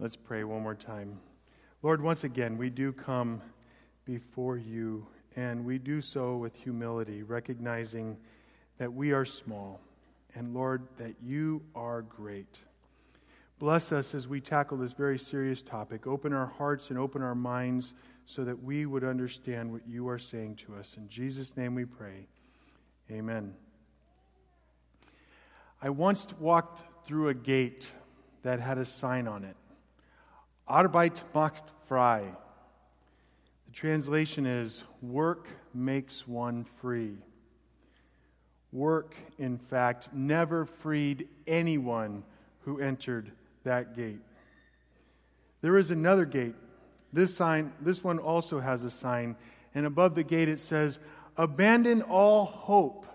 [0.00, 1.18] Let's pray one more time.
[1.82, 3.42] Lord, once again, we do come
[4.04, 8.16] before you, and we do so with humility, recognizing
[8.78, 9.80] that we are small,
[10.36, 12.60] and Lord, that you are great.
[13.58, 16.06] Bless us as we tackle this very serious topic.
[16.06, 17.94] Open our hearts and open our minds
[18.24, 20.96] so that we would understand what you are saying to us.
[20.96, 22.28] In Jesus' name we pray.
[23.10, 23.52] Amen.
[25.82, 27.90] I once walked through a gate
[28.44, 29.56] that had a sign on it
[30.68, 32.24] Arbeit macht frei.
[33.66, 37.16] The translation is Work makes one free.
[38.72, 42.22] Work, in fact, never freed anyone
[42.64, 43.30] who entered
[43.64, 44.20] that gate.
[45.62, 46.54] There is another gate.
[47.12, 49.36] This sign, this one also has a sign,
[49.74, 50.98] and above the gate it says,
[51.36, 53.06] Abandon all hope,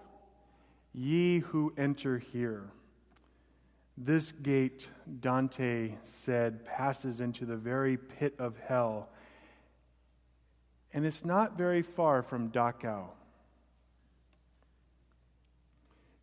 [0.93, 2.63] ye who enter here.
[3.97, 4.89] This gate,
[5.19, 9.09] Dante said, passes into the very pit of hell.
[10.93, 13.05] And it's not very far from Dachau.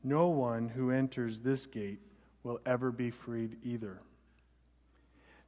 [0.03, 2.01] No one who enters this gate
[2.43, 4.01] will ever be freed either.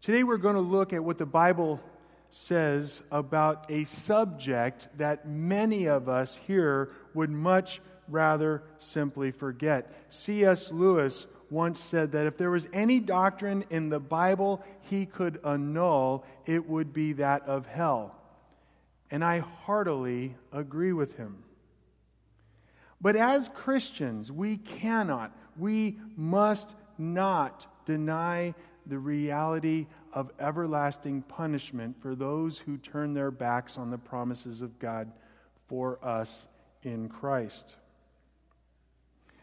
[0.01, 1.81] Today we're going to look at what the Bible
[2.29, 9.92] says about a subject that many of us here would much rather simply forget.
[10.09, 10.73] C.S.
[10.73, 16.25] Lewis once said that if there was any doctrine in the Bible he could annul,
[16.47, 18.14] it would be that of hell.
[19.11, 21.45] And I heartily agree with him.
[23.00, 28.55] But as Christians, we cannot, we must not deny
[28.86, 34.78] the reality of everlasting punishment for those who turn their backs on the promises of
[34.78, 35.12] God
[35.69, 36.48] for us
[36.83, 37.77] in Christ.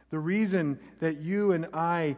[0.09, 2.15] The reason that you and I,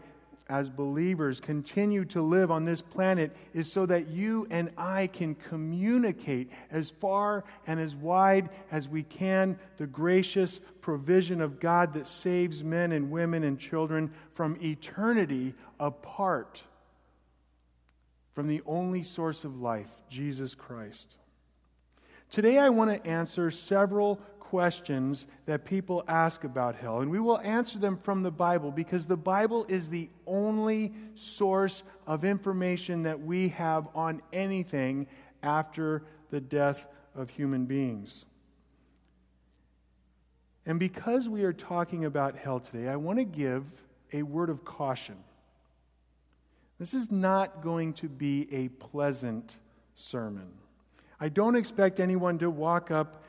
[0.49, 5.35] as believers, continue to live on this planet is so that you and I can
[5.35, 12.07] communicate as far and as wide as we can the gracious provision of God that
[12.07, 16.63] saves men and women and children from eternity apart
[18.33, 21.17] from the only source of life, Jesus Christ.
[22.29, 26.99] Today, I want to answer several questions that people ask about hell.
[26.99, 31.83] And we will answer them from the Bible because the Bible is the only source
[32.05, 35.07] of information that we have on anything
[35.41, 36.85] after the death
[37.15, 38.25] of human beings.
[40.65, 43.63] And because we are talking about hell today, I want to give
[44.11, 45.15] a word of caution.
[46.77, 49.55] This is not going to be a pleasant
[49.95, 50.49] sermon.
[51.21, 53.20] I don't expect anyone to walk up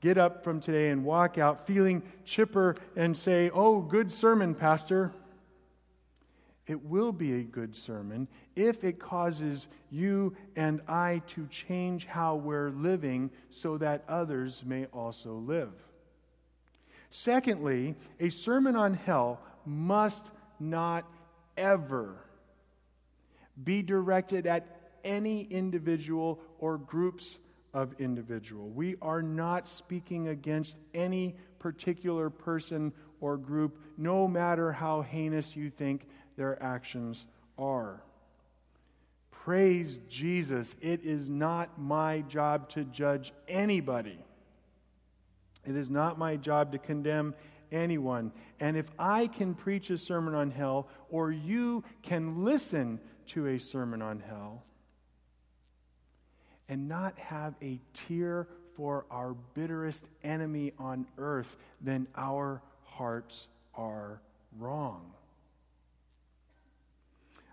[0.00, 5.12] get up from today and walk out feeling chipper and say, Oh, good sermon, Pastor.
[6.66, 12.36] It will be a good sermon if it causes you and I to change how
[12.36, 15.72] we're living so that others may also live.
[17.10, 21.04] Secondly, a sermon on hell must not
[21.56, 22.24] ever
[23.64, 27.38] be directed at any individual or groups
[27.72, 28.68] of individual.
[28.68, 35.70] We are not speaking against any particular person or group, no matter how heinous you
[35.70, 37.26] think their actions
[37.58, 38.02] are.
[39.30, 40.74] Praise Jesus.
[40.80, 44.18] It is not my job to judge anybody.
[45.66, 47.34] It is not my job to condemn
[47.70, 48.32] anyone.
[48.58, 53.58] And if I can preach a sermon on hell, or you can listen to a
[53.58, 54.64] sermon on hell,
[56.70, 64.20] and not have a tear for our bitterest enemy on earth, then our hearts are
[64.58, 65.12] wrong.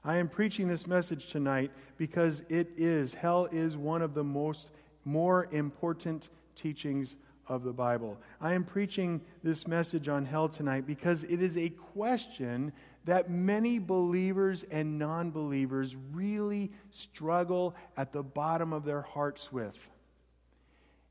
[0.05, 4.69] I am preaching this message tonight because it is, hell is one of the most
[5.03, 7.17] more important teachings
[7.47, 8.17] of the Bible.
[8.39, 12.71] I am preaching this message on hell tonight because it is a question
[13.07, 19.89] that many believers and non believers really struggle at the bottom of their hearts with.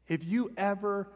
[0.07, 1.09] If you ever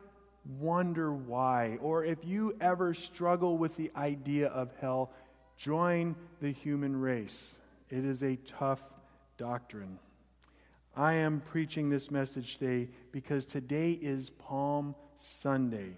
[0.58, 5.12] wonder why, or if you ever struggle with the idea of hell,
[5.58, 7.58] join the human race.
[7.90, 8.82] It is a tough
[9.36, 9.98] doctrine.
[10.96, 15.92] I am preaching this message today because today is Palm Sunday.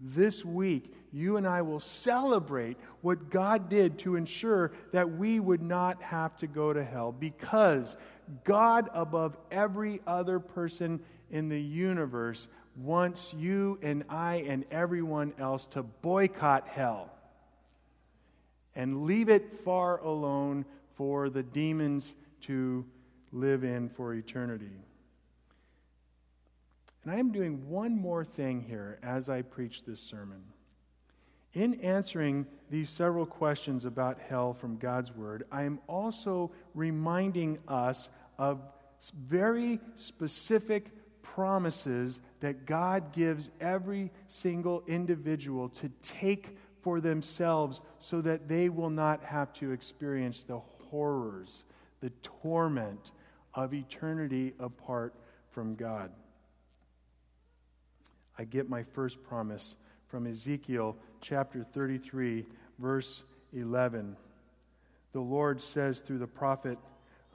[0.00, 5.62] This week, you and I will celebrate what God did to ensure that we would
[5.62, 7.96] not have to go to hell because
[8.42, 11.00] God, above every other person
[11.30, 17.10] in the universe, wants you and I and everyone else to boycott hell
[18.74, 20.64] and leave it far alone
[20.96, 22.84] for the demons to
[23.32, 24.70] live in for eternity.
[27.04, 30.42] And I am doing one more thing here as I preach this sermon.
[31.52, 38.08] In answering these several questions about hell from God's Word, I am also reminding us
[38.38, 38.60] of
[39.28, 40.90] very specific
[41.22, 48.90] promises that God gives every single individual to take for themselves so that they will
[48.90, 50.58] not have to experience the
[50.90, 51.64] horrors,
[52.00, 53.12] the torment
[53.54, 55.14] of eternity apart
[55.50, 56.10] from God.
[58.38, 59.76] I get my first promise
[60.08, 62.46] from Ezekiel chapter 33,
[62.78, 64.16] verse 11.
[65.12, 66.78] The Lord says through the prophet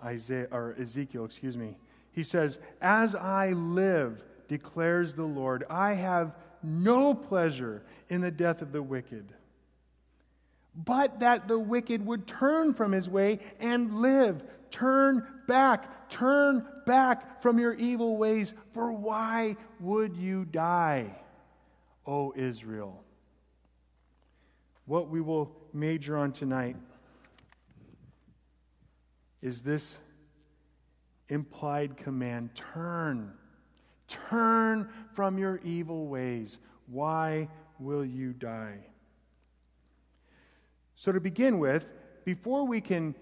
[0.03, 1.77] Isaiah, or Ezekiel, excuse me,
[2.11, 8.61] he says, As I live, declares the Lord, I have no pleasure in the death
[8.61, 9.33] of the wicked,
[10.75, 14.43] but that the wicked would turn from his way and live.
[14.71, 21.15] Turn back, turn back from your evil ways, for why would you die,
[22.05, 23.03] O Israel?
[24.85, 26.75] What we will major on tonight
[29.41, 29.99] is this
[31.27, 33.33] implied command turn.
[34.07, 36.57] Turn from your evil ways.
[36.87, 37.47] Why
[37.79, 38.79] will you die?
[40.95, 41.93] So, to begin with,
[42.25, 43.15] before we can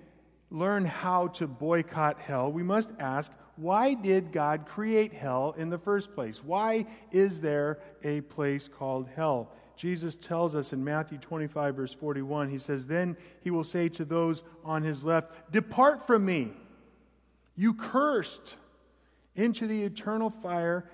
[0.49, 5.79] learn how to boycott hell, we must ask why did God create hell in the
[5.79, 6.43] first place?
[6.43, 9.51] Why is there a place called hell?
[9.75, 14.05] Jesus tells us in Matthew 25, verse 41, he says, Then he will say to
[14.05, 16.51] those on his left, Depart from me,
[17.55, 18.57] you cursed,
[19.35, 20.89] into the eternal fire.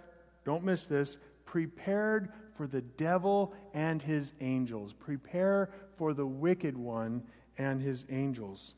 [0.45, 1.17] Don't miss this.
[1.45, 4.93] Prepared for the devil and his angels.
[4.93, 7.23] Prepare for the wicked one
[7.57, 8.75] and his angels.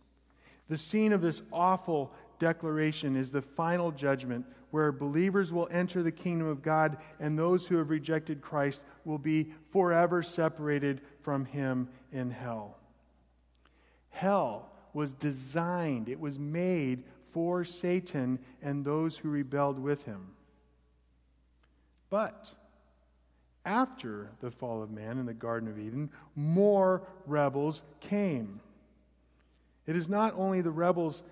[0.67, 6.11] The scene of this awful declaration is the final judgment where believers will enter the
[6.11, 11.87] kingdom of God and those who have rejected Christ will be forever separated from him
[12.11, 12.77] in hell.
[14.09, 20.31] Hell was designed, it was made for Satan and those who rebelled with him.
[22.09, 22.53] But
[23.65, 28.61] after the fall of man in the Garden of Eden, more rebels came.
[29.87, 31.23] It is not only the rebels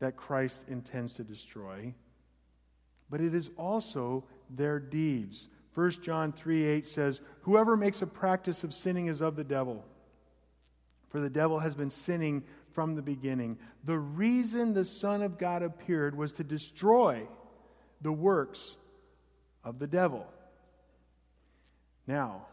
[0.00, 1.94] that Christ intends to destroy,
[3.10, 5.48] but it is also their deeds.
[5.74, 9.84] 1 John 3 8 says, Whoever makes a practice of sinning is of the devil.
[11.08, 12.42] For the devil has been sinning
[12.72, 13.56] from the beginning.
[13.84, 17.26] The reason the Son of God appeared was to destroy
[18.02, 18.76] the works
[19.62, 20.26] of the devil.
[22.06, 22.46] Now,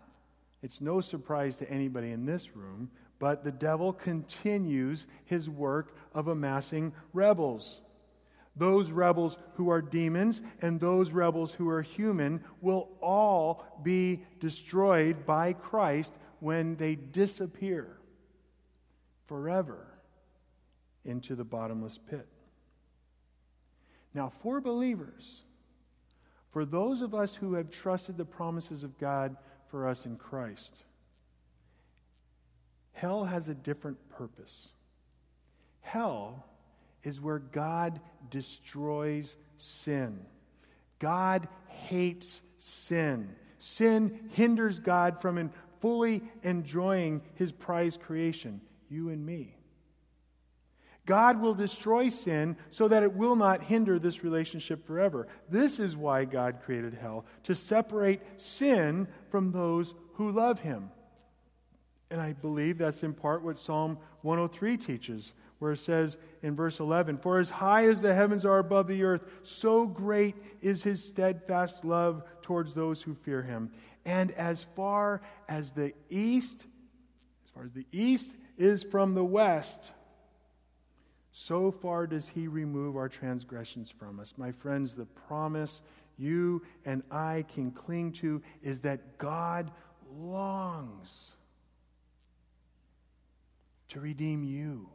[0.62, 2.92] it's no surprise to anybody in this room
[3.22, 7.82] but the devil continues his work of amassing rebels.
[8.56, 15.24] Those rebels who are demons and those rebels who are human will all be destroyed
[15.24, 17.96] by Christ when they disappear
[19.28, 19.86] forever
[21.06, 22.28] into the bottomless pit.
[24.16, 25.44] Now, for believers,
[26.50, 29.38] for those of us who have trusted the promises of God
[29.68, 30.86] for us in Christ,
[32.94, 34.74] Hell has a different purpose.
[35.82, 36.46] Hell
[37.04, 38.00] is where God
[38.30, 40.26] destroys sin.
[41.00, 43.36] God hates sin.
[43.58, 49.56] Sin hinders God from fully enjoying his prized creation, you and me.
[51.08, 55.28] God will destroy sin so that it will not hinder this relationship forever.
[55.50, 60.92] This is why God created hell, to separate sin from those who love him.
[62.12, 66.82] And I believe that's in part what Psalm 103 teaches, where it says in verse
[66.82, 71.02] 11 For as high as the heavens are above the earth, so great is his
[71.02, 73.72] steadfast love towards those who fear him.
[74.04, 76.66] And as far as the east,
[77.46, 79.92] as far as the east is from the west,
[81.32, 84.34] so far does he remove our transgressions from us.
[84.36, 85.82] My friends, the promise
[86.18, 89.72] you and I can cling to is that God
[90.14, 91.38] longs
[93.92, 94.90] to redeem you.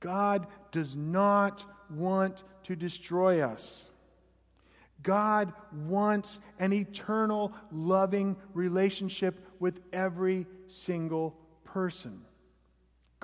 [0.00, 3.90] God does not want to destroy us.
[5.02, 5.52] God
[5.86, 12.25] wants an eternal, loving relationship with every single person.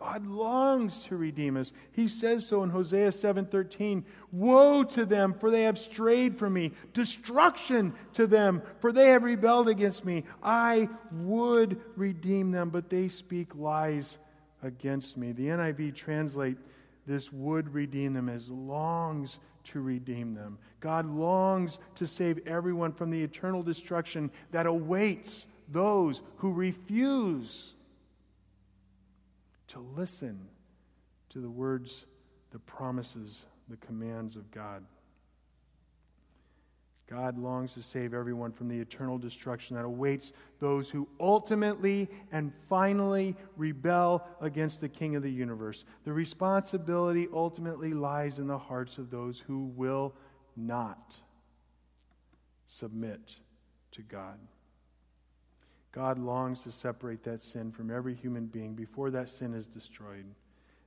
[0.03, 1.73] God longs to redeem us.
[1.93, 6.73] He says so in Hosea 7:13, "Woe to them, for they have strayed from me.
[6.93, 10.25] Destruction to them, for they have rebelled against me.
[10.43, 14.19] I would redeem them, but they speak lies
[14.61, 16.59] against me." The NIV translate
[17.07, 20.59] this would redeem them, as longs to redeem them.
[20.81, 27.77] God longs to save everyone from the eternal destruction that awaits those who refuse
[29.73, 30.38] to listen
[31.31, 32.07] to the words,
[32.50, 34.85] the promises, the commands of God.
[37.09, 42.52] God longs to save everyone from the eternal destruction that awaits those who ultimately and
[42.69, 45.85] finally rebel against the King of the universe.
[46.05, 50.14] The responsibility ultimately lies in the hearts of those who will
[50.55, 51.17] not
[52.67, 53.37] submit
[53.93, 54.38] to God.
[55.93, 60.25] God longs to separate that sin from every human being before that sin is destroyed.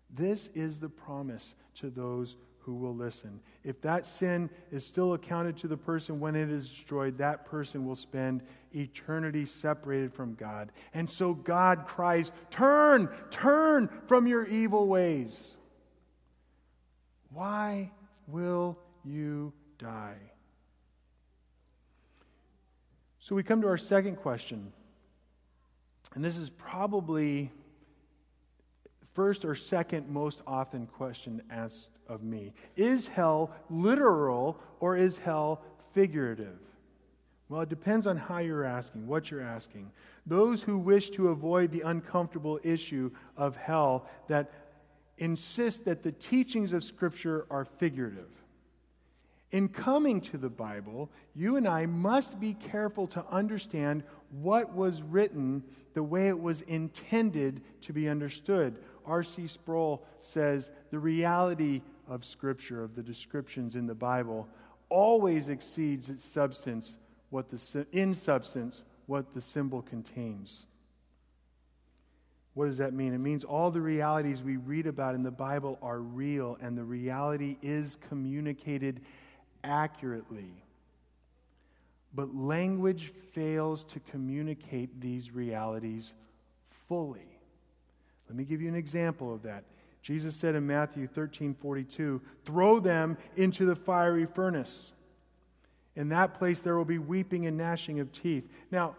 [0.10, 3.40] This is the promise to those who will listen.
[3.64, 7.86] If that sin is still accounted to the person when it is destroyed, that person
[7.86, 8.42] will spend
[8.74, 10.72] eternity separated from God.
[10.96, 15.56] And so God cries, Turn, turn from your evil ways.
[17.30, 17.92] Why
[18.28, 20.18] will you die?
[23.20, 24.72] So we come to our second question.
[26.16, 27.52] And this is probably
[29.14, 32.54] first or second most often question asked of me.
[32.76, 35.62] Is hell literal or is hell
[35.94, 36.58] figurative?
[37.48, 39.92] Well, it depends on how you're asking, what you're asking.
[40.26, 44.52] Those who wish to avoid the uncomfortable issue of hell that
[45.18, 48.30] insist that the teachings of Scripture are figurative.
[49.52, 54.04] In coming to the Bible, you and I must be careful to understand
[54.42, 55.64] what was written
[55.94, 58.80] the way it was intended to be understood.
[59.06, 59.48] R.C.
[59.48, 64.48] Sproul says the reality of Scripture, of the descriptions in the Bible,
[64.90, 66.98] always exceeds its substance,
[67.30, 70.66] what the, in substance, what the symbol contains.
[72.54, 73.14] What does that mean?
[73.14, 76.84] It means all the realities we read about in the Bible are real, and the
[76.84, 79.02] reality is communicated
[79.64, 80.65] accurately.
[82.16, 86.14] But language fails to communicate these realities
[86.88, 87.28] fully.
[88.30, 89.66] Let me give you an example of that.
[90.02, 94.94] Jesus said in Matthew 13 42, throw them into the fiery furnace.
[95.96, 98.48] In that place there will be weeping and gnashing of teeth.
[98.72, 98.96] Now,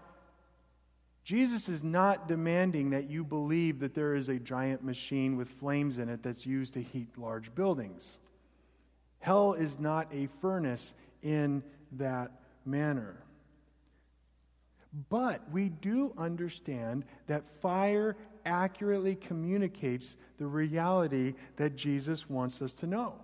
[1.25, 5.99] Jesus is not demanding that you believe that there is a giant machine with flames
[5.99, 8.19] in it that's used to heat large buildings.
[9.19, 12.31] Hell is not a furnace in that
[12.67, 13.23] manner.
[15.09, 22.87] But we do understand that fire accurately communicates the reality that Jesus wants us to
[22.87, 23.15] know.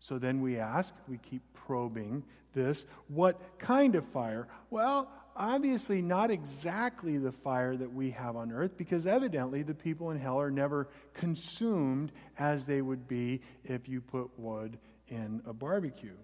[0.00, 4.48] So then we ask, we keep probing this, what kind of fire?
[4.70, 10.10] Well, obviously not exactly the fire that we have on earth, because evidently the people
[10.10, 14.78] in hell are never consumed as they would be if you put wood
[15.08, 16.16] in a barbecue.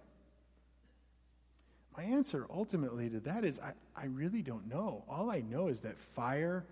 [1.97, 5.05] My answer ultimately to that is I, I really don't know.
[5.09, 6.65] All I know is that fire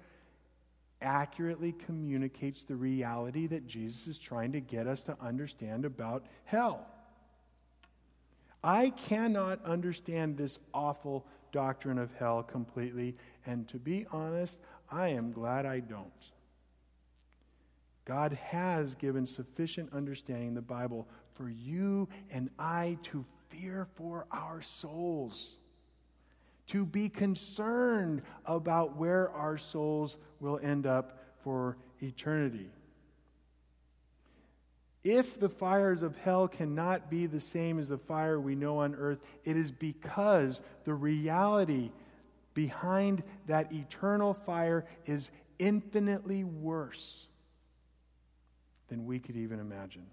[1.00, 6.87] accurately communicates the reality that Jesus is trying to get us to understand about hell.
[8.62, 13.14] I cannot understand this awful doctrine of hell completely,
[13.47, 14.59] and to be honest,
[14.90, 16.11] I am glad I don't.
[18.05, 24.27] God has given sufficient understanding in the Bible for you and I to fear for
[24.31, 25.59] our souls
[26.67, 32.71] to be concerned about where our souls will end up for eternity.
[35.03, 38.95] If the fires of hell cannot be the same as the fire we know on
[38.95, 41.91] earth, it is because the reality
[42.55, 47.29] behind that eternal fire is infinitely worse
[48.95, 50.07] than we could even imagine.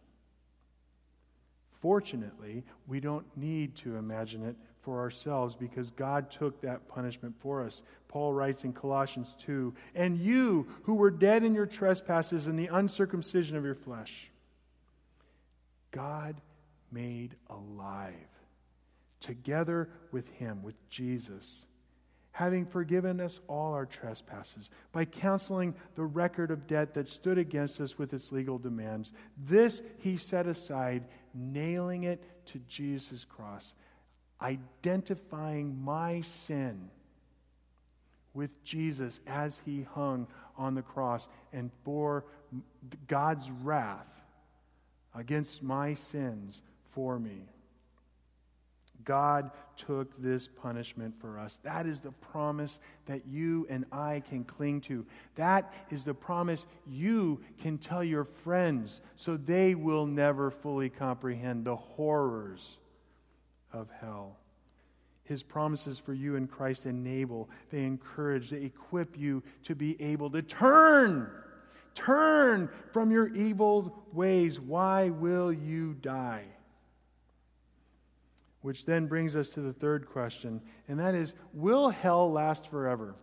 [1.82, 7.64] Fortunately, we don't need to imagine it for ourselves because God took that punishment for
[7.64, 7.84] us.
[8.08, 12.68] Paul writes in Colossians 2 And you who were dead in your trespasses and the
[12.68, 14.32] uncircumcision of your flesh,
[15.92, 16.42] God
[16.92, 18.16] made alive
[19.20, 21.68] together with him, with Jesus,
[22.32, 27.82] having forgiven us all our trespasses by canceling the record of debt that stood against
[27.82, 29.12] us with its legal demands.
[29.38, 33.76] This he set aside, nailing it to Jesus' cross
[34.42, 36.90] identifying my sin
[38.34, 42.26] with Jesus as he hung on the cross and bore
[43.08, 44.22] God's wrath
[45.14, 46.62] against my sins
[46.92, 47.44] for me.
[49.06, 51.60] God took this punishment for us.
[51.64, 55.06] That is the promise that you and I can cling to.
[55.36, 61.66] That is the promise you can tell your friends so they will never fully comprehend
[61.66, 62.78] the horrors
[63.74, 64.38] of hell.
[65.24, 70.30] His promises for you in Christ enable, they encourage, they equip you to be able
[70.32, 71.30] to turn.
[71.94, 74.60] Turn from your evil ways.
[74.60, 76.44] Why will you die?
[78.62, 83.16] Which then brings us to the third question, and that is Will hell last forever?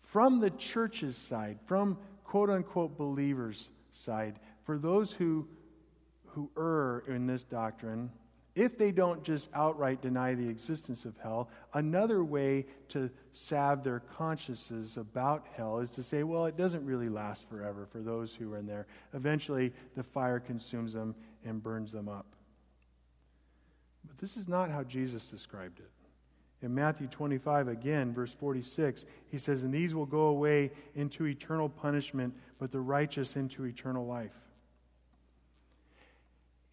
[0.00, 5.46] From the church's side, from quote unquote believers' side, for those who,
[6.26, 8.10] who err in this doctrine,
[8.54, 14.00] if they don't just outright deny the existence of hell, another way to salve their
[14.00, 18.50] consciences about hell is to say, well, it doesn't really last forever for those who
[18.54, 18.86] are in there.
[19.12, 22.35] Eventually, the fire consumes them and burns them up.
[24.06, 25.90] But this is not how Jesus described it.
[26.62, 31.68] In Matthew 25, again, verse 46, he says, And these will go away into eternal
[31.68, 34.32] punishment, but the righteous into eternal life.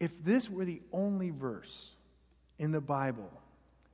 [0.00, 1.96] If this were the only verse
[2.58, 3.30] in the Bible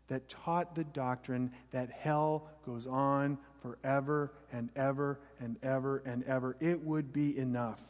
[0.08, 6.56] that taught the doctrine that hell goes on forever and ever and ever and ever,
[6.60, 7.82] it would be enough.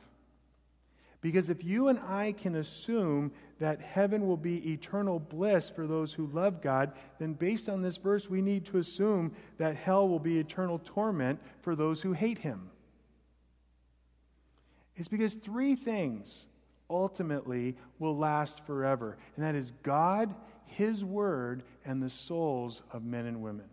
[1.21, 6.15] Because if you and I can assume that heaven will be eternal bliss for those
[6.15, 10.19] who love God, then based on this verse, we need to assume that hell will
[10.19, 12.71] be eternal torment for those who hate Him.
[14.97, 16.47] It's because three things
[16.89, 20.35] ultimately will last forever, and that is God,
[20.65, 23.69] His Word, and the souls of men and women.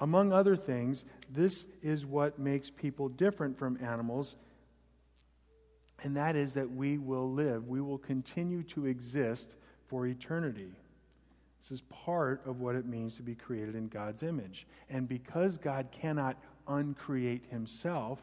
[0.00, 4.36] Among other things, this is what makes people different from animals
[6.04, 9.54] and that is that we will live, we will continue to exist
[9.86, 10.70] for eternity.
[11.60, 14.66] This is part of what it means to be created in God's image.
[14.90, 16.36] And because God cannot
[16.68, 18.22] uncreate himself,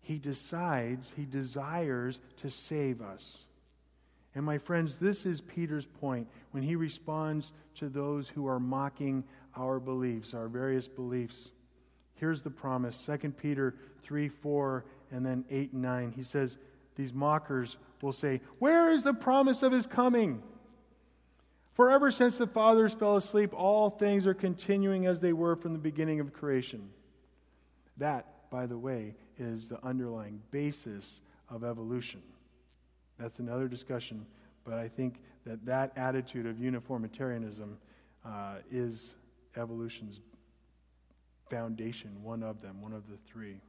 [0.00, 3.46] he decides, he desires to save us.
[4.34, 9.22] And my friends, this is Peter's point when he responds to those who are mocking
[9.54, 11.50] our beliefs, our various beliefs.
[12.14, 16.12] Here's the promise 2 Peter 3 4 and then 8 and 9.
[16.16, 16.58] He says,
[16.96, 20.42] These mockers will say, Where is the promise of his coming?
[21.72, 25.72] For ever since the fathers fell asleep, all things are continuing as they were from
[25.72, 26.90] the beginning of creation.
[27.96, 32.22] That, by the way, is the underlying basis of evolution.
[33.18, 34.26] That's another discussion,
[34.64, 37.78] but I think that that attitude of uniformitarianism
[38.24, 39.14] uh, is
[39.56, 40.20] evolution's
[41.48, 43.60] foundation, one of them, one of the three.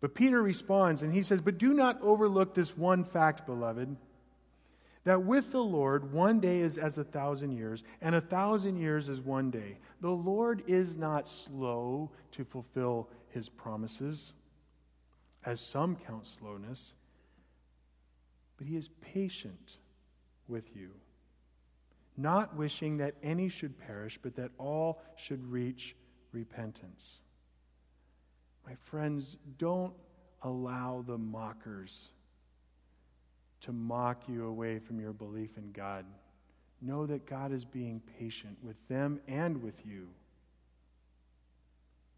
[0.00, 3.96] But Peter responds and he says, But do not overlook this one fact, beloved,
[5.04, 9.08] that with the Lord one day is as a thousand years, and a thousand years
[9.08, 9.78] is one day.
[10.00, 14.32] The Lord is not slow to fulfill his promises,
[15.44, 16.94] as some count slowness,
[18.58, 19.78] but he is patient
[20.48, 20.90] with you,
[22.16, 25.96] not wishing that any should perish, but that all should reach
[26.32, 27.22] repentance.
[28.66, 29.92] My friends, don't
[30.42, 32.12] allow the mockers
[33.62, 36.04] to mock you away from your belief in God.
[36.80, 40.08] Know that God is being patient with them and with you.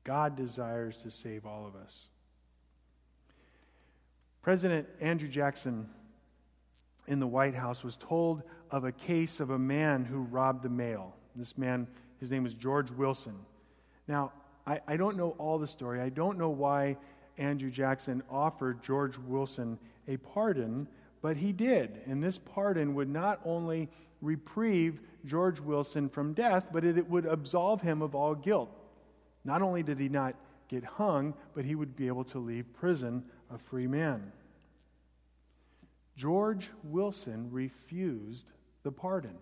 [0.04, 2.08] God desires to save all of us.
[4.40, 5.88] President Andrew Jackson
[7.06, 10.68] in the White House was told of a case of a man who robbed the
[10.68, 11.14] mail.
[11.34, 11.86] This man,
[12.18, 13.34] his name was George Wilson.
[14.08, 14.32] Now,
[14.66, 16.00] I, I don't know all the story.
[16.00, 16.96] I don't know why
[17.38, 20.86] Andrew Jackson offered George Wilson a pardon,
[21.20, 22.02] but he did.
[22.06, 23.88] And this pardon would not only
[24.20, 28.70] reprieve George Wilson from death, but it, it would absolve him of all guilt.
[29.44, 30.34] Not only did he not
[30.68, 34.32] get hung, but he would be able to leave prison a free man.
[36.16, 38.46] George Wilson refused
[38.82, 39.36] the pardon.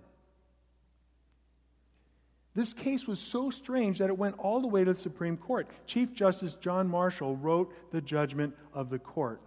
[2.54, 5.68] This case was so strange that it went all the way to the Supreme Court.
[5.86, 9.40] Chief Justice John Marshall wrote the judgment of the court.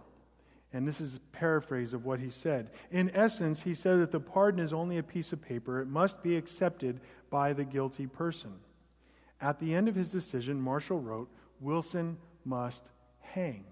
[0.72, 2.70] And this is a paraphrase of what he said.
[2.90, 6.22] In essence, he said that the pardon is only a piece of paper, it must
[6.22, 8.52] be accepted by the guilty person.
[9.40, 11.28] At the end of his decision, Marshall wrote,
[11.60, 12.84] Wilson must
[13.20, 13.64] hang.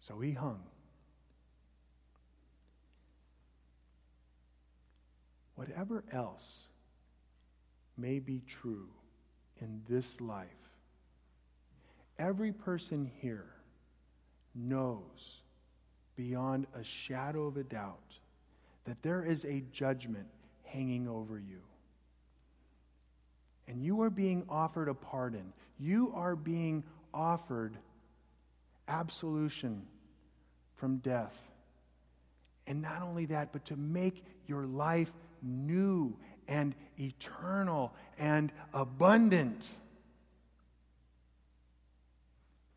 [0.00, 0.60] So he hung.
[5.54, 6.68] Whatever else
[7.96, 8.88] may be true
[9.60, 10.48] in this life.
[12.18, 13.46] Every person here
[14.54, 15.42] knows
[16.16, 17.98] beyond a shadow of a doubt
[18.84, 20.26] that there is a judgment
[20.64, 21.60] hanging over you.
[23.66, 25.52] And you are being offered a pardon.
[25.80, 27.76] You are being offered
[28.86, 29.86] absolution
[30.76, 31.42] from death.
[32.66, 39.66] And not only that, but to make your life new and eternal and abundant.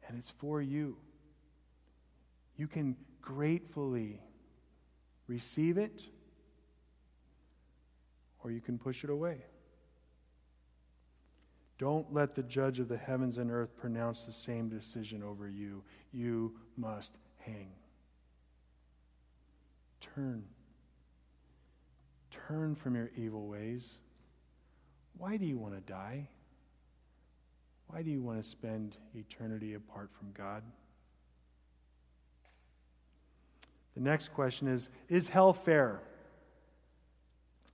[0.08, 0.97] And it's for you.
[2.58, 4.21] You can gratefully
[5.27, 6.06] receive it,
[8.43, 9.38] or you can push it away.
[11.77, 15.84] Don't let the judge of the heavens and earth pronounce the same decision over you.
[16.12, 17.69] You must hang.
[19.99, 20.43] Turn.
[22.32, 23.97] Turn from your evil ways.
[25.17, 26.27] Why do you want to die?
[27.88, 30.63] Why do you want to spend eternity apart from God?
[33.95, 36.01] The next question is Is hell fair?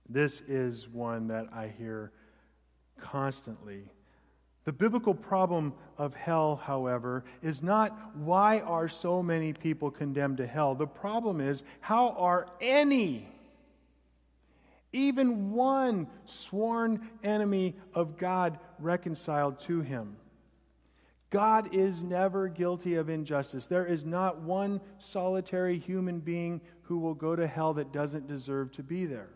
[0.08, 2.12] This is one that I hear
[2.98, 3.84] constantly.
[4.64, 10.46] The biblical problem of hell, however, is not why are so many people condemned to
[10.46, 10.74] hell.
[10.74, 13.28] The problem is how are any,
[14.94, 20.16] even one sworn enemy of God, reconciled to him?
[21.30, 23.66] God is never guilty of injustice.
[23.66, 28.72] There is not one solitary human being who will go to hell that doesn't deserve
[28.72, 29.30] to be there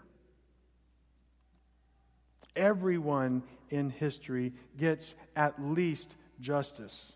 [2.58, 7.14] everyone in history gets at least justice.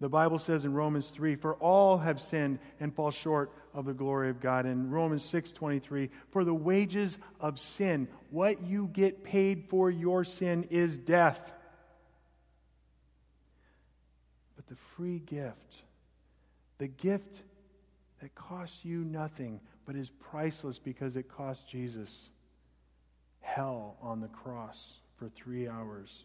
[0.00, 3.94] The Bible says in Romans 3, for all have sinned and fall short of the
[3.94, 4.66] glory of God.
[4.66, 10.64] In Romans 6:23, for the wages of sin, what you get paid for your sin
[10.64, 11.52] is death.
[14.56, 15.82] But the free gift,
[16.78, 17.42] the gift
[18.20, 22.30] that costs you nothing but is priceless because it cost Jesus
[23.40, 26.24] hell on the cross for three hours.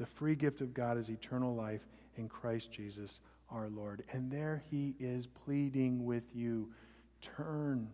[0.00, 1.86] The free gift of God is eternal life
[2.16, 4.02] in Christ Jesus our Lord.
[4.12, 6.70] And there he is pleading with you
[7.20, 7.86] turn.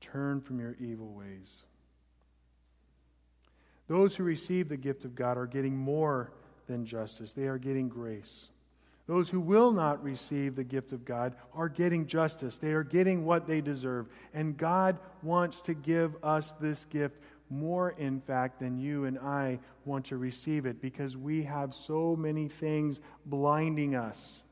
[0.00, 1.66] Turn from your evil ways.
[3.86, 6.32] Those who receive the gift of God are getting more
[6.66, 8.48] than justice, they are getting grace.
[9.06, 12.56] Those who will not receive the gift of God are getting justice.
[12.56, 14.08] They are getting what they deserve.
[14.34, 19.58] And God wants to give us this gift more, in fact, than you and I
[19.84, 24.42] want to receive it because we have so many things blinding us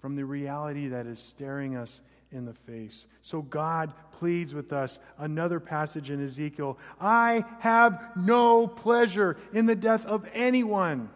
[0.00, 3.06] from the reality that is staring us in the face.
[3.22, 4.98] So God pleads with us.
[5.18, 11.08] Another passage in Ezekiel I have no pleasure in the death of anyone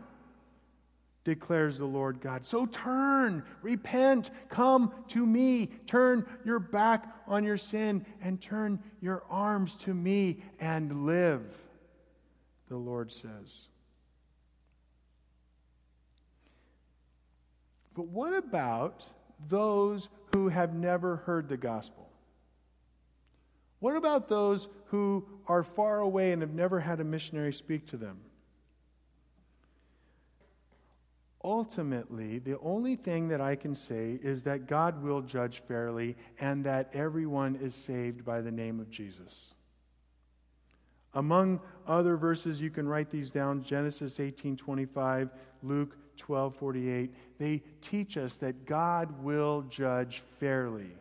[1.25, 2.45] declares the Lord God.
[2.45, 9.25] So turn, repent, come to me, turn your back on your sin, and turn your
[9.29, 11.43] arms to me and live,
[12.69, 13.69] the Lord says.
[17.95, 19.05] But what about
[19.49, 22.09] those who have never heard the gospel?
[23.81, 27.97] What about those who are far away and have never had a missionary speak to
[27.97, 28.19] them?
[31.49, 36.63] Ultimately, the only thing that I can say is that God will judge fairly and
[36.65, 39.55] that everyone is saved by the name of Jesus.
[41.15, 45.31] Among other verses, you can write these down Genesis 18:25,
[45.63, 47.15] Luke 12:48.
[47.39, 50.95] They teach us that God will judge fairly.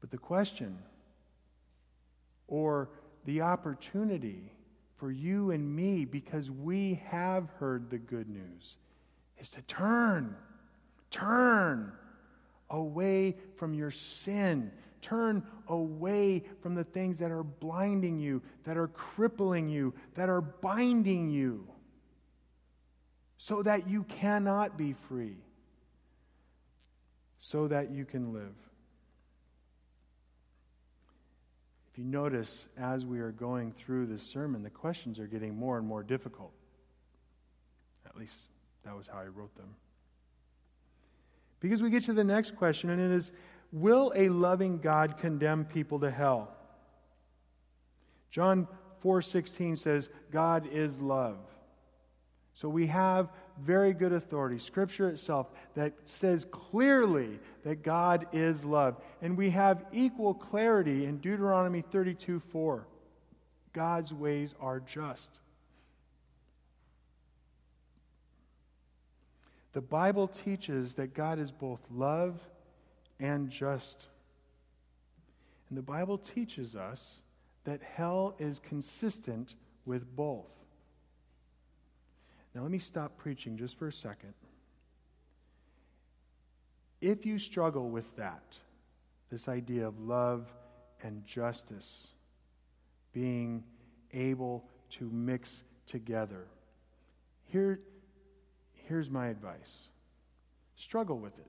[0.00, 0.82] But the question
[2.48, 2.90] or
[3.24, 4.53] the opportunity
[5.04, 8.78] for you and me because we have heard the good news
[9.36, 10.34] is to turn,
[11.10, 11.92] turn
[12.70, 14.72] away from your sin.
[15.02, 20.40] Turn away from the things that are blinding you, that are crippling you, that are
[20.40, 21.68] binding you,
[23.36, 25.36] so that you cannot be free,
[27.36, 28.63] so that you can live.
[31.94, 35.78] If you notice, as we are going through this sermon, the questions are getting more
[35.78, 36.50] and more difficult.
[38.04, 38.34] At least
[38.84, 39.76] that was how I wrote them.
[41.60, 43.30] Because we get to the next question, and it is
[43.70, 46.52] Will a loving God condemn people to hell?
[48.28, 48.66] John
[49.00, 51.38] 4:16 says God is love.
[52.54, 58.96] So we have very good authority, Scripture itself, that says clearly that God is love.
[59.22, 62.86] And we have equal clarity in Deuteronomy 32 4.
[63.72, 65.40] God's ways are just.
[69.72, 72.40] The Bible teaches that God is both love
[73.18, 74.08] and just.
[75.68, 77.22] And the Bible teaches us
[77.64, 80.63] that hell is consistent with both.
[82.54, 84.34] Now, let me stop preaching just for a second.
[87.00, 88.58] If you struggle with that,
[89.30, 90.46] this idea of love
[91.02, 92.08] and justice
[93.12, 93.64] being
[94.12, 96.46] able to mix together,
[97.46, 97.80] here,
[98.72, 99.88] here's my advice
[100.76, 101.46] struggle with it.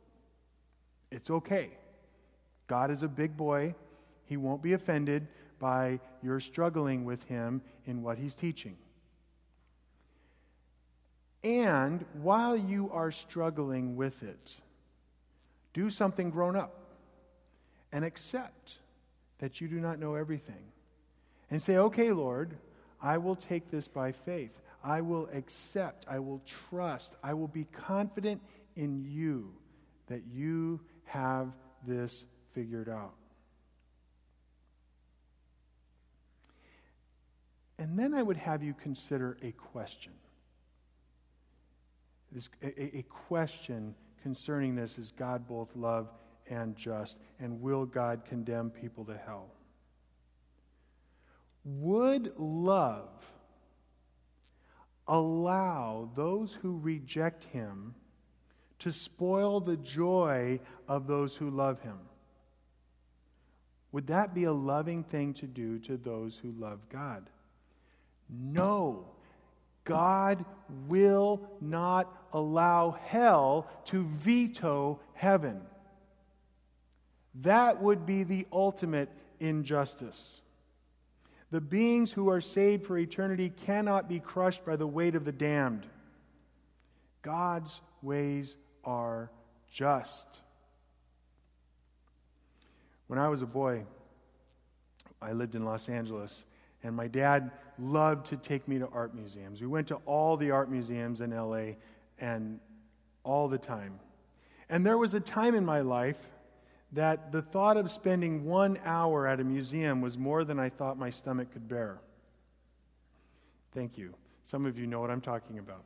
[1.11, 1.71] It's okay.
[2.67, 3.75] God is a big boy,
[4.25, 5.27] He won't be offended
[5.59, 8.75] by your struggling with Him in what He's teaching.
[11.45, 14.55] And while you are struggling with it,
[15.73, 16.73] do something grown up
[17.91, 18.79] and accept
[19.37, 20.71] that you do not know everything.
[21.51, 22.57] And say, okay, Lord,
[22.99, 24.59] I will take this by faith.
[24.83, 26.07] I will accept.
[26.09, 27.13] I will trust.
[27.23, 28.41] I will be confident
[28.75, 29.53] in you
[30.07, 31.49] that you have
[31.85, 33.13] this figured out.
[37.77, 40.13] And then I would have you consider a question
[42.31, 46.09] this, a, a question concerning this is God both love
[46.49, 47.17] and just?
[47.39, 49.47] And will God condemn people to hell?
[51.63, 53.09] Would love
[55.07, 57.95] allow those who reject him
[58.79, 61.97] to spoil the joy of those who love him?
[63.91, 67.29] Would that be a loving thing to do to those who love God?
[68.29, 69.05] No.
[69.85, 70.43] God
[70.89, 75.61] will not allow hell to veto heaven.
[77.35, 80.41] That would be the ultimate injustice.
[81.51, 85.31] The beings who are saved for eternity cannot be crushed by the weight of the
[85.31, 85.85] damned.
[87.21, 89.31] God's ways are
[89.71, 90.25] just.
[93.07, 93.83] When I was a boy,
[95.21, 96.45] I lived in Los Angeles,
[96.85, 99.59] and my dad loved to take me to art museums.
[99.59, 101.73] We went to all the art museums in LA
[102.19, 102.59] and
[103.23, 103.99] all the time.
[104.69, 106.19] And there was a time in my life
[106.91, 110.97] that the thought of spending one hour at a museum was more than I thought
[110.97, 111.97] my stomach could bear.
[113.73, 114.13] Thank you.
[114.43, 115.83] Some of you know what I'm talking about.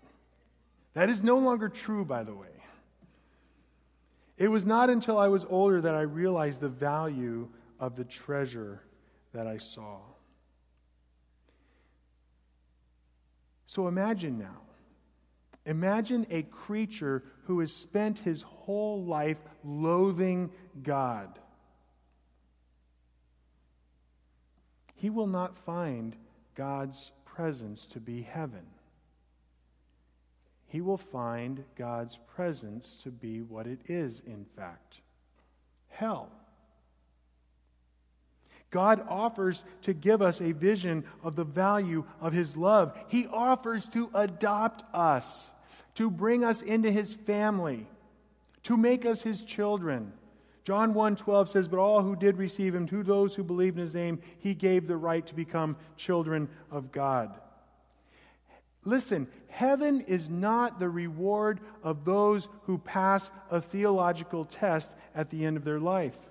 [0.95, 2.47] That is no longer true, by the way.
[4.37, 7.47] It was not until I was older that I realized the value
[7.79, 8.81] of the treasure
[9.33, 9.99] that I saw.
[13.69, 14.61] So imagine now.
[15.67, 20.49] Imagine a creature who has spent his whole life loathing
[20.81, 21.37] God.
[24.95, 26.15] He will not find
[26.55, 28.65] God's presence to be heaven.
[30.65, 35.01] He will find God's presence to be what it is, in fact
[35.89, 36.31] hell.
[38.71, 42.97] God offers to give us a vision of the value of His love.
[43.07, 45.51] He offers to adopt us,
[45.95, 47.87] to bring us into His family,
[48.63, 50.13] to make us His children.
[50.63, 53.95] John 1:12 says, "But all who did receive him, to those who believed in his
[53.95, 57.33] name, he gave the right to become children of God."
[58.85, 65.43] Listen, heaven is not the reward of those who pass a theological test at the
[65.43, 66.28] end of their life.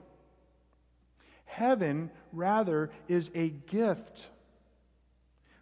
[1.49, 4.29] Heaven, rather, is a gift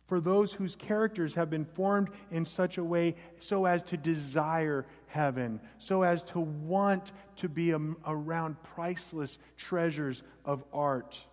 [0.07, 4.85] for those whose characters have been formed in such a way so as to desire
[5.07, 11.25] heaven, so as to want to be around priceless treasures of art.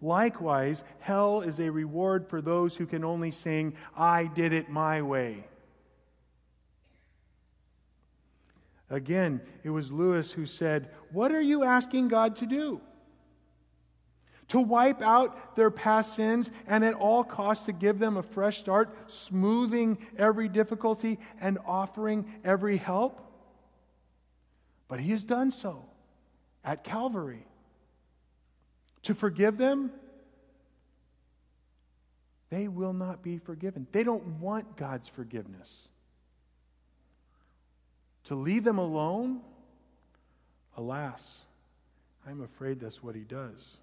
[0.00, 5.02] Likewise, hell is a reward for those who can only sing, I did it my
[5.02, 5.44] way.
[8.88, 12.80] Again, it was Lewis who said, What are you asking God to do?
[14.50, 18.58] To wipe out their past sins and at all costs to give them a fresh
[18.58, 23.20] start, smoothing every difficulty and offering every help?
[24.88, 25.84] But he has done so
[26.64, 27.46] at Calvary.
[29.04, 29.92] To forgive them,
[32.50, 33.86] they will not be forgiven.
[33.92, 35.88] They don't want God's forgiveness.
[38.24, 39.42] To leave them alone,
[40.76, 41.46] alas,
[42.26, 43.78] I'm afraid that's what he does.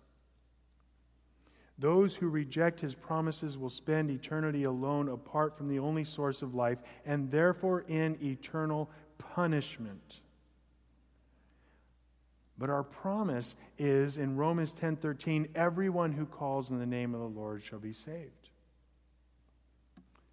[1.79, 6.55] Those who reject his promises will spend eternity alone apart from the only source of
[6.55, 10.21] life and therefore in eternal punishment.
[12.57, 17.39] But our promise is in Romans 10:13 everyone who calls in the name of the
[17.39, 18.49] Lord shall be saved.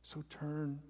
[0.02, 0.80] So turn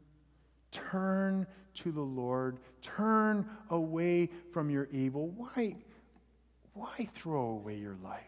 [0.74, 2.58] Turn to the Lord.
[2.82, 5.28] Turn away from your evil.
[5.28, 5.76] Why,
[6.72, 8.22] why throw away your life?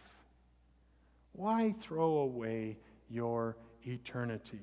[1.36, 2.78] Why throw away
[3.10, 4.60] your eternity?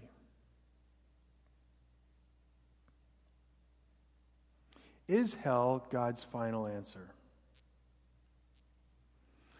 [5.07, 7.13] Is hell God's final answer?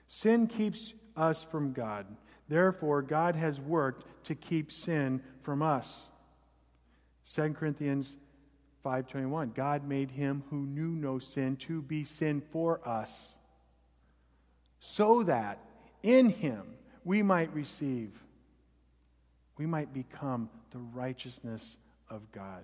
[0.08, 2.08] Sin keeps us from God.
[2.50, 6.08] Therefore, God has worked to keep sin from us.
[7.26, 8.18] 2 Corinthians
[8.84, 13.38] 5:21 God made him who knew no sin to be sin for us
[14.80, 15.60] so that
[16.02, 18.12] in him we might receive
[19.58, 21.78] we might become the righteousness
[22.10, 22.64] of God.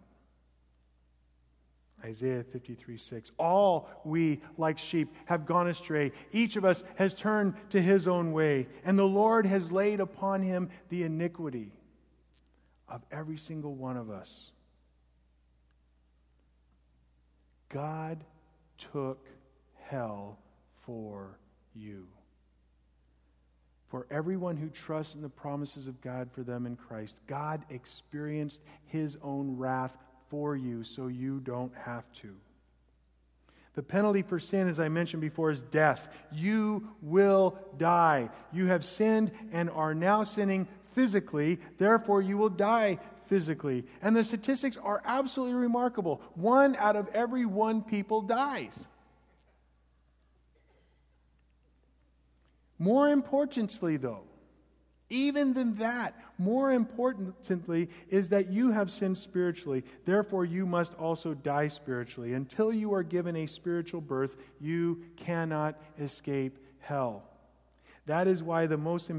[2.04, 3.32] Isaiah 53 6.
[3.38, 6.14] All we, like sheep, have gone astray.
[6.32, 10.42] Each of us has turned to his own way, and the Lord has laid upon
[10.42, 11.72] him the iniquity
[12.88, 14.52] of every single one of us.
[17.68, 18.24] God
[18.78, 19.28] took
[19.84, 20.40] hell
[20.86, 21.38] for
[21.76, 22.08] you.
[23.90, 28.62] For everyone who trusts in the promises of God for them in Christ, God experienced
[28.86, 29.98] his own wrath
[30.30, 32.36] for you so you don't have to.
[33.74, 36.10] The penalty for sin, as I mentioned before, is death.
[36.32, 38.30] You will die.
[38.52, 43.86] You have sinned and are now sinning physically, therefore, you will die physically.
[44.02, 46.22] And the statistics are absolutely remarkable.
[46.36, 48.86] One out of every one people dies.
[52.80, 54.24] More importantly, though,
[55.10, 59.84] even than that, more importantly, is that you have sinned spiritually.
[60.06, 62.34] Therefore, you must also die spiritually.
[62.34, 67.24] Until you are given a spiritual birth, you cannot escape hell.
[68.06, 69.12] That is why the most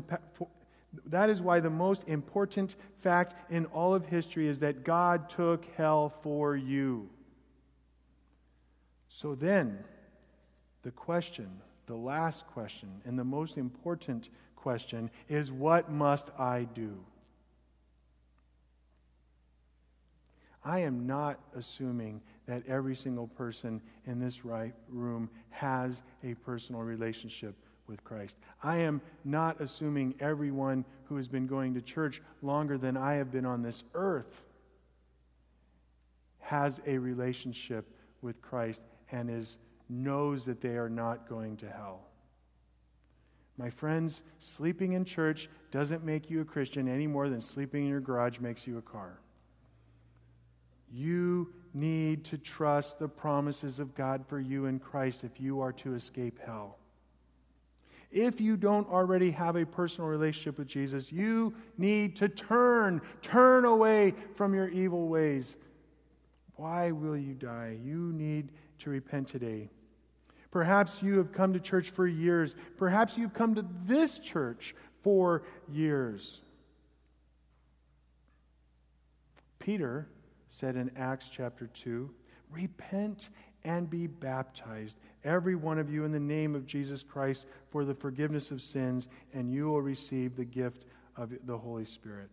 [1.06, 5.64] that is why the most important fact in all of history is that God took
[5.76, 7.08] hell for you.
[9.08, 9.78] So then,
[10.82, 11.48] the question,
[11.90, 16.96] the last question, and the most important question is what must I do?
[20.64, 26.82] I am not assuming that every single person in this right room has a personal
[26.82, 27.56] relationship
[27.88, 28.36] with Christ.
[28.62, 33.32] I am not assuming everyone who has been going to church longer than I have
[33.32, 34.44] been on this earth
[36.38, 37.84] has a relationship
[38.22, 39.58] with Christ and is
[39.90, 42.06] knows that they are not going to hell.
[43.58, 47.90] My friends, sleeping in church doesn't make you a Christian any more than sleeping in
[47.90, 49.18] your garage makes you a car.
[50.90, 55.72] You need to trust the promises of God for you in Christ if you are
[55.74, 56.78] to escape hell.
[58.10, 63.64] If you don't already have a personal relationship with Jesus, you need to turn, turn
[63.64, 65.56] away from your evil ways.
[66.56, 67.78] Why will you die?
[67.82, 68.48] You need
[68.80, 69.68] to repent today.
[70.50, 72.54] Perhaps you have come to church for years.
[72.76, 76.40] Perhaps you've come to this church for years.
[79.58, 80.08] Peter
[80.48, 82.10] said in Acts chapter 2
[82.50, 83.28] Repent
[83.62, 87.94] and be baptized, every one of you, in the name of Jesus Christ for the
[87.94, 90.86] forgiveness of sins, and you will receive the gift
[91.16, 92.30] of the Holy Spirit.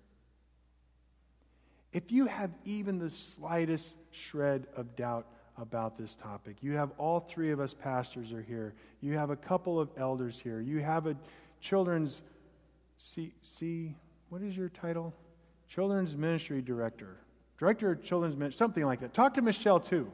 [1.93, 5.27] If you have even the slightest shred of doubt
[5.57, 6.57] about this topic.
[6.61, 8.73] You have all three of us pastors are here.
[9.01, 10.61] You have a couple of elders here.
[10.61, 11.15] You have a
[11.61, 12.21] children's
[12.97, 13.95] see see
[14.29, 15.13] what is your title?
[15.67, 17.17] Children's ministry director.
[17.57, 19.13] Director of children's ministry, something like that.
[19.13, 20.11] Talk to Michelle too.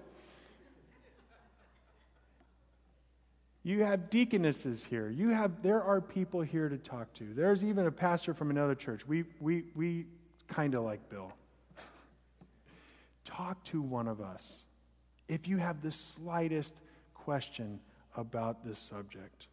[3.66, 5.10] You have deaconesses here.
[5.10, 7.34] You have there are people here to talk to.
[7.34, 9.06] There's even a pastor from another church.
[9.08, 10.06] We we we
[10.48, 11.34] kind of like Bill.
[13.26, 14.64] talk to one of us
[15.28, 16.76] if you have the slightest
[17.14, 17.80] question
[18.16, 19.48] about this subject.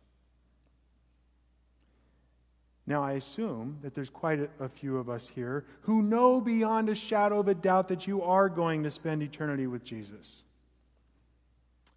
[2.87, 6.88] Now, I assume that there's quite a, a, few of us here who know beyond
[6.88, 10.42] a shadow of a doubt that you are going to spend eternity with Jesus.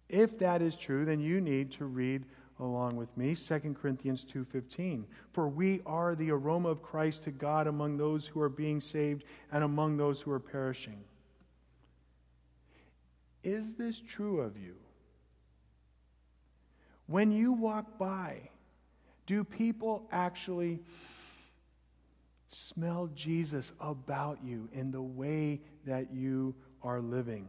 [0.08, 2.24] If that is true, then you need to read
[2.60, 7.66] along with me 2 Corinthians 2:15 for we are the aroma of Christ to God
[7.66, 11.02] among those who are being saved and among those who are perishing.
[13.44, 14.74] Is this true of you?
[17.06, 18.48] When you walk by,
[19.26, 20.80] do people actually
[22.48, 27.46] smell Jesus about you in the way that you are living?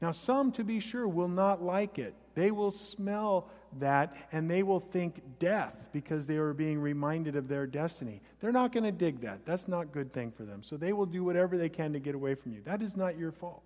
[0.00, 3.48] Now, some, to be sure, will not like it They will smell
[3.78, 8.20] that and they will think death because they are being reminded of their destiny.
[8.40, 9.46] They're not going to dig that.
[9.46, 10.62] That's not a good thing for them.
[10.62, 12.62] So they will do whatever they can to get away from you.
[12.64, 13.62] That is not your fault.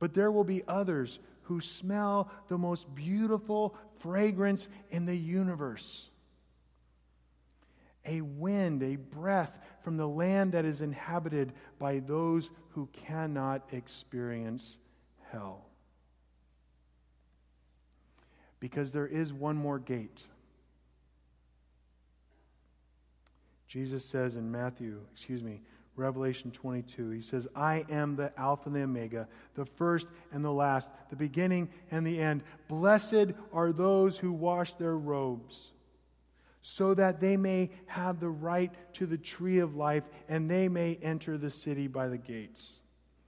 [0.00, 6.10] But there will be others who smell the most beautiful fragrance in the universe
[8.06, 14.78] a wind, a breath from the land that is inhabited by those who cannot experience
[15.30, 15.66] hell.
[18.58, 20.24] Because there is one more gate.
[23.68, 25.60] Jesus says in Matthew, excuse me,
[26.00, 27.10] Revelation 22.
[27.10, 31.16] He says, I am the Alpha and the Omega, the first and the last, the
[31.16, 32.42] beginning and the end.
[32.68, 35.72] Blessed are those who wash their robes,
[36.62, 40.98] so that they may have the right to the tree of life and they may
[41.02, 42.80] enter the city by the gates.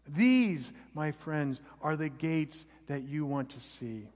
[0.09, 4.09] These, my friends, are the gates that you want to see.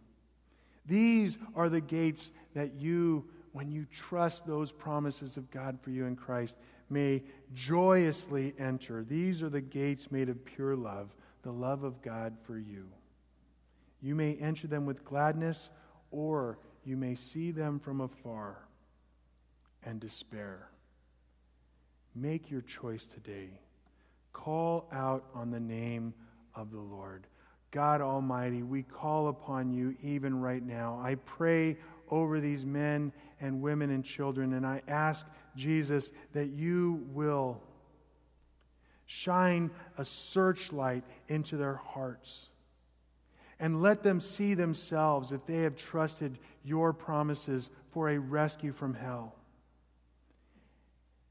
[0.86, 6.06] These are the gates that you, when you trust those promises of God for you
[6.06, 6.56] in Christ,
[6.88, 7.22] may
[7.54, 9.04] joyously enter.
[9.04, 12.86] These are the gates made of pure love, the love of God for you.
[14.00, 15.70] You may enter them with gladness,
[16.10, 18.56] or you may see them from afar
[19.82, 20.68] and despair.
[22.14, 23.50] Make your choice today.
[24.32, 26.14] Call out on the name
[26.54, 27.26] of the Lord.
[27.70, 31.00] God Almighty, we call upon you even right now.
[31.02, 31.76] I pray
[32.10, 35.26] over these men and women and children, and I ask
[35.56, 37.60] Jesus, that you will
[39.06, 42.50] shine a searchlight into their hearts.
[43.58, 48.92] And let them see themselves if they have trusted your promises for a rescue from
[48.92, 49.34] hell.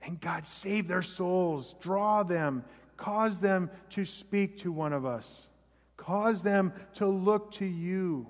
[0.02, 2.64] And God, save their souls, draw them,
[2.98, 5.50] cause them to speak to one of us,
[5.98, 8.28] cause them to look to you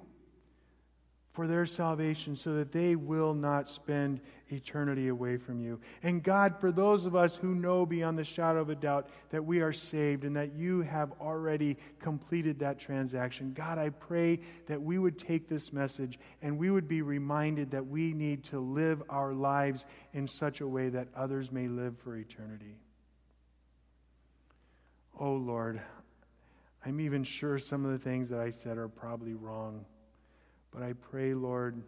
[1.36, 5.78] for their salvation so that they will not spend eternity away from you.
[6.02, 9.44] And God, for those of us who know beyond the shadow of a doubt that
[9.44, 14.82] we are saved and that you have already completed that transaction, God, I pray that
[14.82, 19.04] we would take this message and we would be reminded that we need to live
[19.10, 19.84] our lives
[20.14, 22.78] in such a way that others may live for eternity.
[25.20, 25.82] Oh Lord,
[26.86, 29.84] I'm even sure some of the things that I said are probably wrong.
[30.76, 31.82] But I pray, Lord,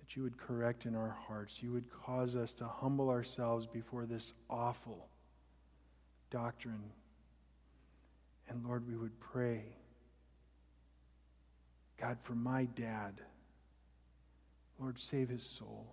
[0.00, 1.62] that you would correct in our hearts.
[1.62, 5.06] You would cause us to humble ourselves before this awful
[6.28, 6.82] doctrine.
[8.48, 9.62] And Lord, we would pray,
[12.00, 13.20] God, for my dad.
[14.80, 15.86] Lord, save his soul.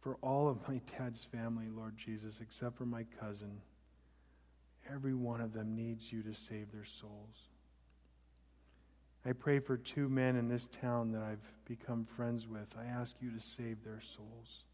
[0.00, 3.60] For all of my dad's family, Lord Jesus, except for my cousin,
[4.90, 7.50] every one of them needs you to save their souls.
[9.26, 12.68] I pray for two men in this town that I've become friends with.
[12.78, 14.64] I ask you to save their souls.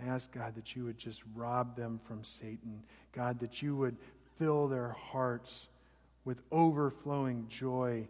[0.00, 2.82] I ask, God, that you would just rob them from Satan.
[3.12, 3.96] God, that you would
[4.38, 5.68] fill their hearts
[6.24, 8.08] with overflowing joy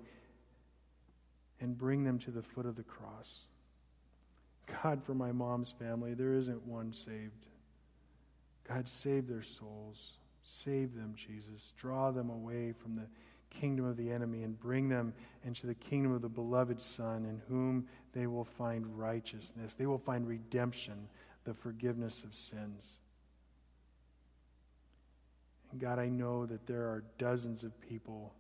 [1.61, 3.41] and bring them to the foot of the cross.
[4.83, 7.47] God, for my mom's family, there isn't one saved.
[8.67, 10.19] God, save their souls.
[10.43, 11.75] Save them, Jesus.
[11.77, 13.07] Draw them away from the
[13.51, 15.13] kingdom of the enemy and bring them
[15.45, 19.75] into the kingdom of the beloved Son, in whom they will find righteousness.
[19.75, 21.09] They will find redemption,
[21.45, 22.99] the forgiveness of sins.
[25.73, 28.35] And God, I know that there are dozens of people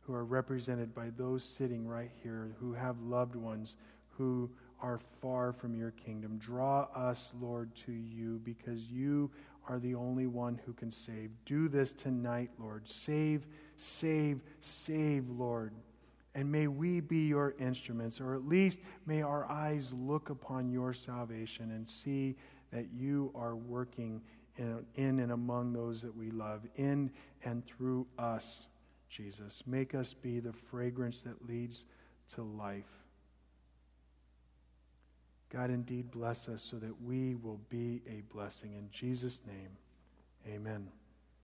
[0.00, 3.76] who are represented by those sitting right here who have loved ones
[4.08, 6.38] who are far from your kingdom.
[6.38, 9.30] Draw us, Lord, to you because you
[9.68, 11.30] are the only one who can save.
[11.44, 12.86] Do this tonight, Lord.
[12.86, 13.46] Save,
[13.76, 15.72] save, save, Lord.
[16.34, 20.92] And may we be your instruments, or at least may our eyes look upon your
[20.92, 22.36] salvation and see
[22.72, 24.20] that you are working
[24.58, 27.10] in, in and among those that we love, in
[27.44, 28.68] and through us,
[29.08, 29.62] Jesus.
[29.66, 31.86] Make us be the fragrance that leads
[32.34, 33.05] to life.
[35.52, 38.72] God, indeed bless us so that we will be a blessing.
[38.72, 39.70] In Jesus' name,
[40.46, 40.88] amen.